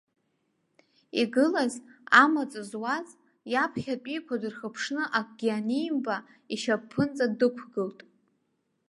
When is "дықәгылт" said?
7.39-7.99